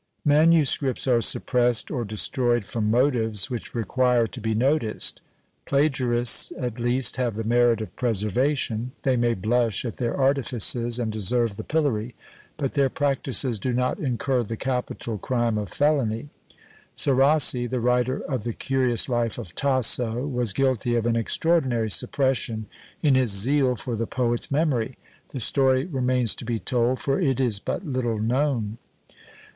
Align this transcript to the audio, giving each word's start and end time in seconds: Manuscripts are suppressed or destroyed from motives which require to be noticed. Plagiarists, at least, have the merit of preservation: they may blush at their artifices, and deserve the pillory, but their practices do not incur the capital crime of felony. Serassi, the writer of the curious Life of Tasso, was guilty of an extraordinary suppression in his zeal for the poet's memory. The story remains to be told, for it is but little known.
Manuscripts 0.25 1.05
are 1.05 1.21
suppressed 1.21 1.91
or 1.91 2.03
destroyed 2.03 2.65
from 2.65 2.89
motives 2.89 3.51
which 3.51 3.75
require 3.75 4.25
to 4.25 4.41
be 4.41 4.55
noticed. 4.55 5.21
Plagiarists, 5.65 6.51
at 6.57 6.79
least, 6.79 7.17
have 7.17 7.35
the 7.35 7.43
merit 7.43 7.81
of 7.81 7.95
preservation: 7.95 8.93
they 9.03 9.15
may 9.15 9.35
blush 9.35 9.85
at 9.85 9.97
their 9.97 10.17
artifices, 10.17 10.97
and 10.97 11.11
deserve 11.11 11.55
the 11.55 11.63
pillory, 11.63 12.15
but 12.57 12.73
their 12.73 12.89
practices 12.89 13.59
do 13.59 13.73
not 13.73 13.99
incur 13.99 14.41
the 14.41 14.57
capital 14.57 15.19
crime 15.19 15.55
of 15.55 15.69
felony. 15.69 16.29
Serassi, 16.95 17.69
the 17.69 17.79
writer 17.79 18.21
of 18.21 18.43
the 18.43 18.53
curious 18.53 19.07
Life 19.07 19.37
of 19.37 19.53
Tasso, 19.53 20.25
was 20.25 20.51
guilty 20.51 20.95
of 20.95 21.05
an 21.05 21.15
extraordinary 21.15 21.91
suppression 21.91 22.65
in 23.03 23.13
his 23.13 23.29
zeal 23.29 23.75
for 23.75 23.95
the 23.95 24.07
poet's 24.07 24.49
memory. 24.49 24.97
The 25.29 25.39
story 25.39 25.85
remains 25.85 26.33
to 26.37 26.43
be 26.43 26.57
told, 26.57 26.97
for 26.97 27.21
it 27.21 27.39
is 27.39 27.59
but 27.59 27.85
little 27.85 28.17
known. 28.17 28.79